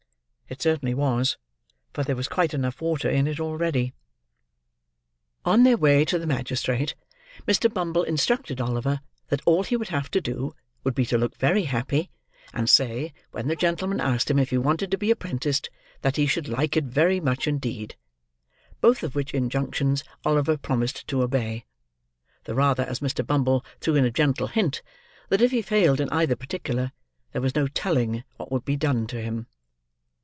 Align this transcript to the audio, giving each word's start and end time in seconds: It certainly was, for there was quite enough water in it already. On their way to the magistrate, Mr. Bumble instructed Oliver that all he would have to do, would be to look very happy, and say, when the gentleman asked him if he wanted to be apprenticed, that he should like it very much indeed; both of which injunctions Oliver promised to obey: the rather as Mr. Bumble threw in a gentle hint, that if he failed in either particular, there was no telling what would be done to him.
It 0.51 0.61
certainly 0.61 0.93
was, 0.93 1.37
for 1.93 2.03
there 2.03 2.17
was 2.17 2.27
quite 2.27 2.53
enough 2.53 2.81
water 2.81 3.09
in 3.09 3.25
it 3.25 3.39
already. 3.39 3.93
On 5.45 5.63
their 5.63 5.77
way 5.77 6.03
to 6.03 6.19
the 6.19 6.27
magistrate, 6.27 6.93
Mr. 7.47 7.73
Bumble 7.73 8.03
instructed 8.03 8.59
Oliver 8.59 8.99
that 9.29 9.39
all 9.45 9.63
he 9.63 9.77
would 9.77 9.87
have 9.87 10.11
to 10.11 10.19
do, 10.19 10.53
would 10.83 10.93
be 10.93 11.05
to 11.05 11.17
look 11.17 11.37
very 11.37 11.63
happy, 11.63 12.11
and 12.53 12.69
say, 12.69 13.13
when 13.31 13.47
the 13.47 13.55
gentleman 13.55 14.01
asked 14.01 14.29
him 14.29 14.37
if 14.37 14.49
he 14.49 14.57
wanted 14.57 14.91
to 14.91 14.97
be 14.97 15.09
apprenticed, 15.09 15.69
that 16.01 16.17
he 16.17 16.25
should 16.27 16.49
like 16.49 16.75
it 16.75 16.83
very 16.83 17.21
much 17.21 17.47
indeed; 17.47 17.95
both 18.81 19.03
of 19.03 19.15
which 19.15 19.33
injunctions 19.33 20.03
Oliver 20.25 20.57
promised 20.57 21.07
to 21.07 21.21
obey: 21.21 21.63
the 22.43 22.55
rather 22.55 22.83
as 22.83 22.99
Mr. 22.99 23.25
Bumble 23.25 23.63
threw 23.79 23.95
in 23.95 24.03
a 24.03 24.11
gentle 24.11 24.47
hint, 24.47 24.81
that 25.29 25.41
if 25.41 25.51
he 25.51 25.61
failed 25.61 26.01
in 26.01 26.09
either 26.09 26.35
particular, 26.35 26.91
there 27.31 27.41
was 27.41 27.55
no 27.55 27.69
telling 27.69 28.25
what 28.35 28.51
would 28.51 28.65
be 28.65 28.75
done 28.75 29.07
to 29.07 29.21
him. 29.21 29.47